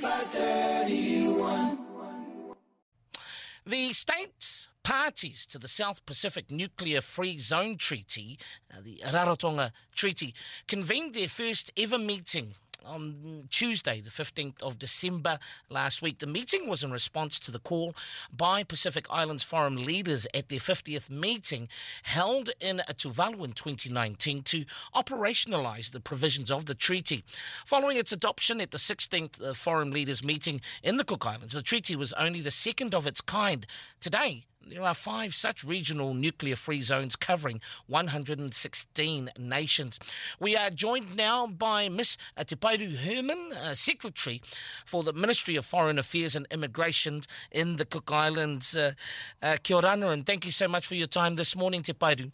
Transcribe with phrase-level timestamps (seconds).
[0.00, 1.78] 531.
[3.66, 8.38] The states parties to the South Pacific Nuclear Free Zone Treaty,
[8.72, 10.34] uh, the Rarotonga Treaty,
[10.66, 15.38] convened their first ever meeting on Tuesday, the 15th of December
[15.68, 16.18] last week.
[16.18, 17.94] The meeting was in response to the call
[18.34, 21.68] by Pacific Islands Forum leaders at their 50th meeting
[22.02, 24.64] held in Tuvalu in 2019 to
[24.94, 27.24] operationalise the provisions of the treaty.
[27.64, 31.62] Following its adoption at the 16th uh, Forum leaders meeting in the Cook Islands, the
[31.62, 33.66] treaty was only the second of its kind.
[34.00, 39.98] Today, there are five such regional nuclear free zones covering 116 nations.
[40.38, 42.16] We are joined now by Ms.
[42.46, 44.40] Te Herman, uh, Secretary
[44.84, 48.76] for the Ministry of Foreign Affairs and Immigration in the Cook Islands.
[48.76, 48.92] Uh,
[49.42, 52.30] uh, kia ora, and thank you so much for your time this morning, Te Paeru.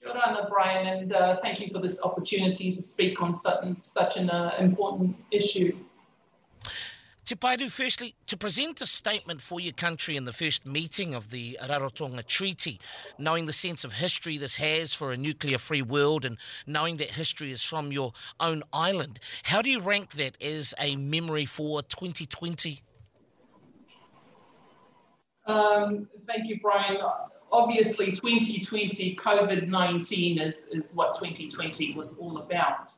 [0.00, 4.16] Kia ora, Brian, and uh, thank you for this opportunity to speak on such, such
[4.16, 5.76] an uh, important issue.
[7.32, 11.30] Te Paeru, firstly, to present a statement for your country in the first meeting of
[11.30, 12.78] the Rarotonga Treaty,
[13.18, 17.12] knowing the sense of history this has for a nuclear free world and knowing that
[17.12, 21.80] history is from your own island, how do you rank that as a memory for
[21.80, 22.82] 2020?
[25.46, 26.98] Um, thank you, Brian.
[27.50, 32.92] Obviously, 2020, COVID 19 is, is what 2020 was all about.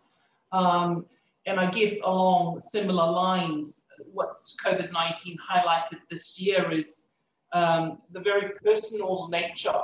[0.51, 1.07] Um,
[1.47, 7.09] and I guess along similar lines, what COVID 19 highlighted this year is
[7.53, 9.81] um, the very personal nature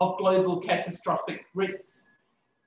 [0.00, 2.10] of global catastrophic risks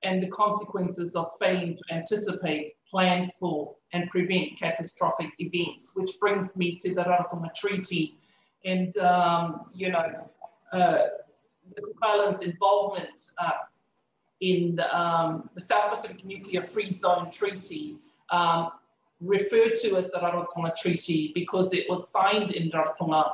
[0.04, 6.56] and the consequences of failing to anticipate, plan for, and prevent catastrophic events, which brings
[6.56, 8.16] me to the Rarotonga Treaty.
[8.64, 10.30] And, um, you know,
[10.72, 10.98] uh,
[11.76, 13.52] the Cook Islands' involvement uh,
[14.42, 17.98] in um, the South Pacific Nuclear Free Zone Treaty
[18.30, 18.72] um,
[19.22, 23.32] referred to as the Rarotonga Treaty because it was signed in Rarotonga,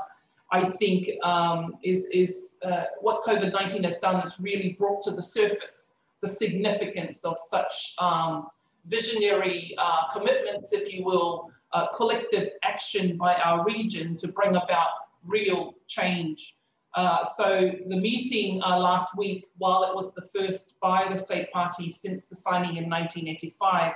[0.52, 5.12] I think um, is, is uh, what COVID 19 has done is really brought to
[5.12, 8.48] the surface the significance of such um,
[8.86, 14.90] visionary uh, commitments, if you will, uh, collective action by our region to bring about
[15.26, 16.56] real change.
[16.94, 21.52] Uh, so the meeting uh, last week, while it was the first by the state
[21.52, 23.94] party since the signing in 1985,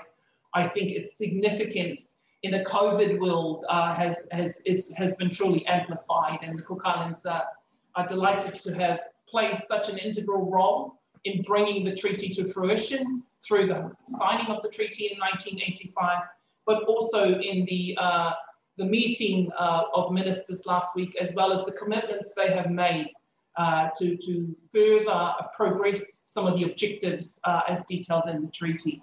[0.56, 5.66] I think its significance in the COVID world uh, has, has, is, has been truly
[5.68, 9.00] amplified, and the Cook Islands are delighted to have
[9.30, 14.62] played such an integral role in bringing the treaty to fruition through the signing of
[14.64, 16.20] the treaty in 1985,
[16.66, 18.32] but also in the, uh,
[18.78, 23.10] the meeting uh, of ministers last week, as well as the commitments they have made
[23.58, 29.02] uh, to, to further progress some of the objectives uh, as detailed in the treaty.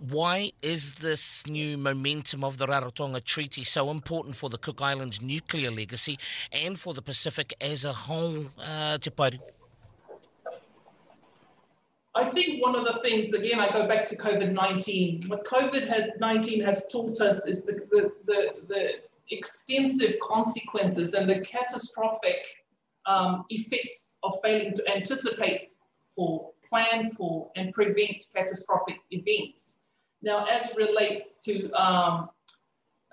[0.00, 5.20] Why is this new momentum of the Rarotonga Treaty so important for the Cook Islands
[5.20, 6.18] nuclear legacy
[6.50, 9.38] and for the Pacific as a whole, uh, Te Paeru?
[12.14, 15.24] I think one of the things, again, I go back to COVID 19.
[15.28, 18.90] What COVID 19 has taught us is the, the, the, the
[19.30, 22.64] extensive consequences and the catastrophic
[23.04, 25.72] um, effects of failing to anticipate
[26.16, 29.76] for, plan for, and prevent catastrophic events.
[30.22, 32.30] Now, as relates to um,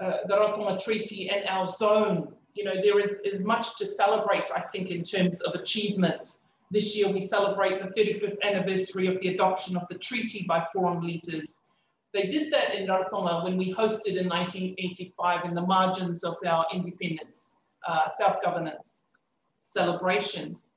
[0.01, 4.50] uh, the Rarotonga Treaty and our zone, you know, there is, is much to celebrate,
[4.56, 6.40] I think, in terms of achievement.
[6.69, 11.01] This year, we celebrate the 35th anniversary of the adoption of the treaty by forum
[11.01, 11.62] leaders.
[12.13, 16.66] They did that in Rarotonga when we hosted in 1985 in the margins of our
[16.73, 17.57] independence,
[17.88, 19.03] uh, self governance
[19.63, 20.73] celebrations.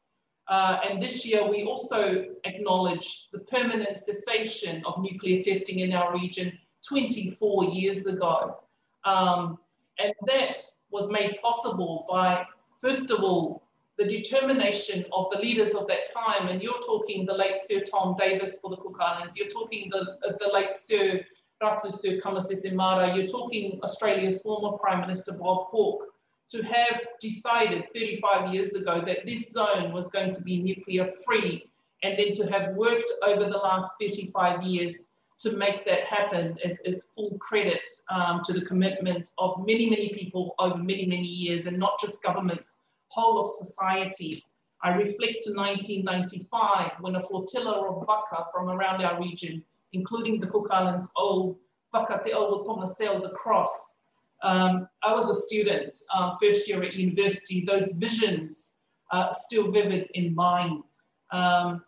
[0.50, 6.12] Uh, and this year, we also acknowledge the permanent cessation of nuclear testing in our
[6.12, 6.53] region
[6.87, 8.59] 24 years ago.
[9.05, 9.59] Um,
[10.00, 10.59] and that
[10.91, 12.44] was made possible by,
[12.81, 13.62] first of all,
[13.97, 16.49] the determination of the leaders of that time.
[16.49, 20.16] And you're talking the late Sir Tom Davis for the Cook Islands, you're talking the,
[20.41, 21.21] the late Sir
[21.62, 26.09] Ratu Sir Kamisese Mara, you're talking Australia's former Prime Minister Bob Hawke
[26.51, 31.71] to have decided 35 years ago that this zone was going to be nuclear free,
[32.03, 35.09] and then to have worked over the last 35 years
[35.41, 37.81] to make that happen is, is full credit
[38.11, 42.23] um, to the commitment of many, many people over many, many years, and not just
[42.23, 44.51] governments, whole of societies.
[44.83, 49.63] I reflect to 1995 when a flotilla of waka from around our region,
[49.93, 51.57] including the Cook Islands old
[51.93, 53.95] Waka Te Tonga sailed across
[54.42, 57.65] um, I was a student, uh, first year at university.
[57.65, 58.72] Those visions
[59.10, 60.83] are still vivid in mind.
[61.31, 61.84] Um,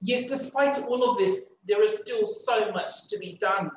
[0.00, 3.70] yet, despite all of this, there is still so much to be done.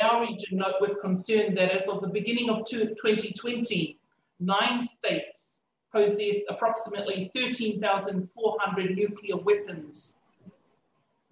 [0.00, 3.98] our region note with concern that as of the beginning of 2020,
[4.38, 10.16] nine states possess approximately 13,400 nuclear weapons.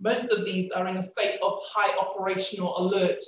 [0.00, 3.22] Most of these are in a state of high operational alert.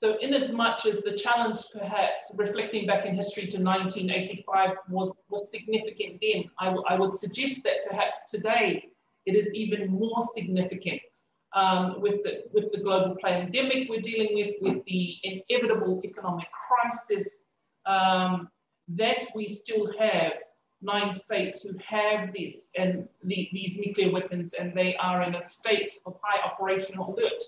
[0.00, 5.14] So, in as much as the challenge, perhaps reflecting back in history to 1985, was,
[5.28, 8.88] was significant then, I, would suggest that perhaps today
[9.26, 11.02] it is even more significant
[11.52, 17.44] um, with, the, with the global pandemic we're dealing with, with the inevitable economic crisis,
[17.84, 18.48] um,
[18.88, 20.32] that we still have
[20.80, 25.46] nine states who have this and the, these nuclear weapons and they are in a
[25.46, 27.42] state of high operational alert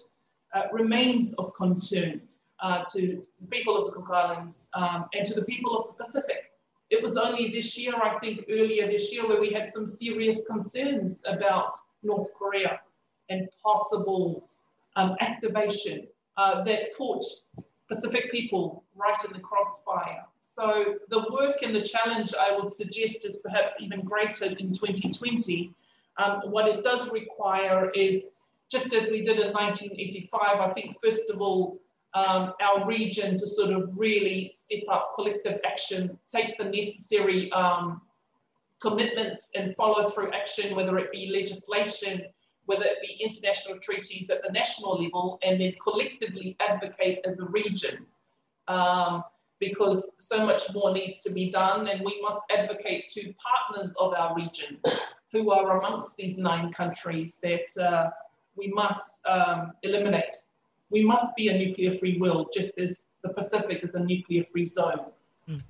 [0.55, 2.21] uh, remains of concern
[2.63, 6.05] uh, to the people of the Cook Islands um, and to the people of the
[6.05, 6.53] Pacific.
[6.91, 10.43] It was only this year, I think earlier this year, where we had some serious
[10.47, 12.81] concerns about North Korea
[13.29, 14.49] and possible
[14.97, 16.07] um, activation
[16.37, 17.25] uh, that put
[17.91, 20.25] Pacific people right in the crossfire.
[20.41, 25.73] So the work and the challenge I would suggest is perhaps even greater in 2020.
[26.19, 28.29] Um, what it does require is,
[28.71, 31.81] just as we did in 1985, I think first of all,
[32.15, 38.03] um, our region to sort of really step up collective action, take the necessary um,
[38.81, 42.23] commitments and follow through action, whether it be legislation,
[42.67, 47.47] whether it be international treaties at the national level, and then collectively advocate as a
[47.47, 48.07] region.
[48.69, 49.25] Um,
[49.59, 54.13] because so much more needs to be done, and we must advocate to partners of
[54.13, 54.81] our region
[55.31, 58.11] who are amongst these nine countries that uh,
[58.57, 60.37] we must um, eliminate.
[60.93, 64.67] We must be a nuclear free world, just as the Pacific is a nuclear free
[64.67, 65.07] zone.
[65.49, 65.63] Mm.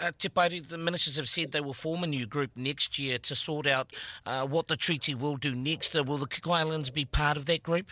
[0.00, 3.18] Uh, Te Paeru, the ministers have said they will form a new group next year
[3.18, 3.92] to sort out
[4.24, 5.96] uh, what the treaty will do next.
[5.96, 7.90] Uh, will the Cook Islands be part of that group?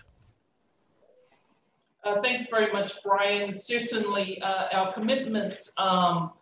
[2.05, 3.53] Uh, thanks very much, Brian.
[3.55, 6.33] Certainly, uh, our commitment um,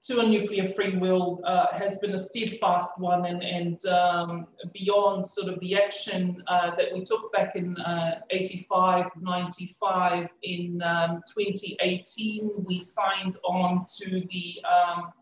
[0.00, 5.26] to a nuclear free world uh, has been a steadfast one, and, and um, beyond
[5.26, 11.22] sort of the action uh, that we took back in uh, 85, 95, in um,
[11.36, 15.12] 2018, we signed on to the um,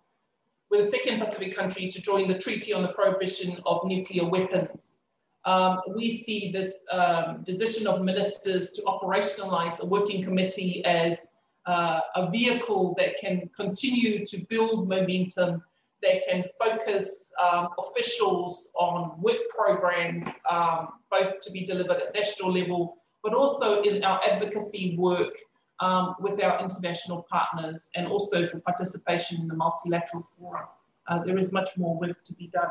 [0.70, 4.98] we're the second Pacific country to join the Treaty on the Prohibition of Nuclear Weapons.
[5.44, 11.34] Um, we see this um, decision of ministers to operationalize a working committee as
[11.66, 15.62] uh, a vehicle that can continue to build momentum,
[16.02, 22.52] that can focus um, officials on work programs, um, both to be delivered at national
[22.52, 25.34] level, but also in our advocacy work
[25.80, 30.66] um, with our international partners and also for participation in the multilateral forum.
[31.08, 32.68] Uh, there is much more work to be done.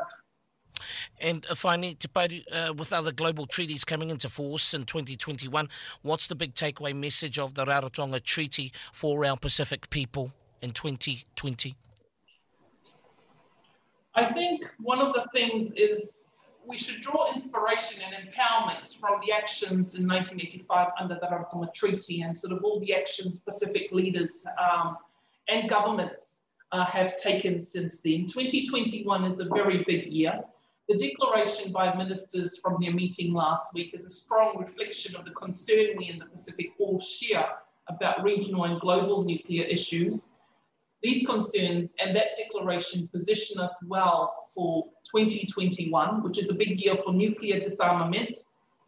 [1.20, 5.68] And finally, Te Paeru, uh, with other global treaties coming into force in 2021,
[6.02, 11.74] what's the big takeaway message of the Rarotonga Treaty for our Pacific people in 2020?
[14.14, 16.22] I think one of the things is
[16.66, 22.22] we should draw inspiration and empowerment from the actions in 1985 under the Rarotonga Treaty
[22.22, 24.96] and sort of all the actions Pacific leaders um,
[25.48, 26.40] and governments
[26.72, 28.26] uh, have taken since then.
[28.26, 30.40] 2021 is a very big year.
[30.88, 35.32] The declaration by ministers from their meeting last week is a strong reflection of the
[35.32, 37.48] concern we in the Pacific all share
[37.88, 40.28] about regional and global nuclear issues.
[41.02, 46.94] These concerns and that declaration position us well for 2021, which is a big year
[46.94, 48.36] for nuclear disarmament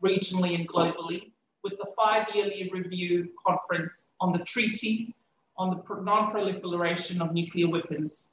[0.01, 1.33] regionally and globally,
[1.65, 5.17] with the five yearly review conference on the treaty
[5.57, 8.31] on the non proliferation of nuclear weapons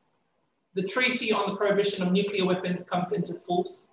[0.75, 3.89] the Treaty on the Prohibition of Nuclear Weapons comes into force,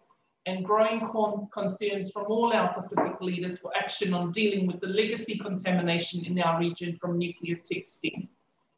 [0.46, 4.88] and growing con- concerns from all our Pacific leaders for action on dealing with the
[4.88, 8.28] legacy contamination in our region from nuclear testing.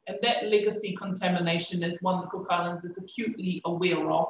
[0.07, 4.29] And that legacy contamination is one the Cook Islands is acutely aware of.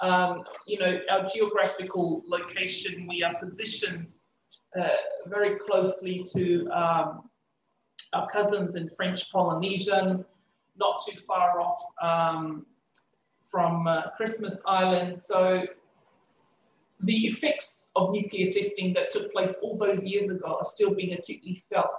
[0.00, 4.14] Um, you know, our geographical location, we are positioned
[4.78, 4.88] uh,
[5.26, 7.30] very closely to um,
[8.12, 10.22] our cousins in French Polynesia,
[10.76, 12.66] not too far off um,
[13.50, 15.18] from uh, Christmas Island.
[15.18, 15.64] So
[17.00, 21.12] the effects of nuclear testing that took place all those years ago are still being
[21.12, 21.90] acutely felt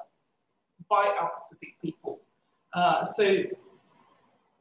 [0.90, 2.22] by our Pacific people.
[2.74, 3.44] Uh, so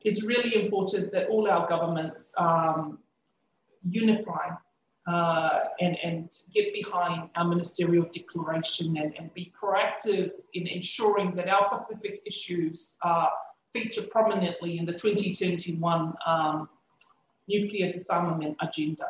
[0.03, 2.99] it's really important that all our governments um,
[3.89, 4.51] unify
[5.07, 11.49] uh, and, and get behind our ministerial declaration and, and be proactive in ensuring that
[11.49, 13.27] our Pacific issues uh,
[13.73, 16.69] feature prominently in the 2021 um,
[17.49, 19.07] nuclear disarmament agenda.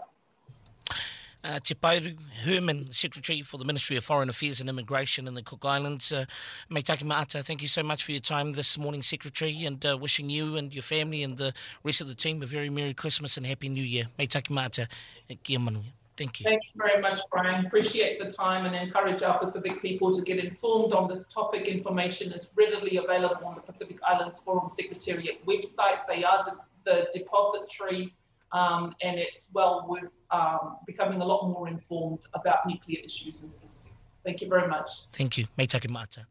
[1.47, 5.43] uh, Te Paeru Herman, Secretary for the Ministry of Foreign Affairs and Immigration in the
[5.43, 6.12] Cook Islands.
[6.12, 6.25] Uh,
[6.69, 10.28] Me Maata, thank you so much for your time this morning, Secretary, and uh, wishing
[10.28, 11.52] you and your family and the
[11.85, 14.07] rest of the team a very Merry Christmas and Happy New Year.
[14.19, 14.88] Me Maata,
[15.43, 15.81] kia manu.
[16.16, 16.45] Thank you.
[16.45, 17.66] Thanks very much, Brian.
[17.66, 21.69] Appreciate the time and encourage our Pacific people to get informed on this topic.
[21.69, 26.07] Information is readily available on the Pacific Islands Forum Secretariat website.
[26.09, 28.14] They are the, the depository
[28.53, 33.50] um, and it's well worth um, becoming a lot more informed about nuclear issues in
[33.50, 33.93] the Pacific.
[34.25, 34.91] Thank you very much.
[35.12, 35.47] Thank you.
[35.57, 36.25] Me take mata.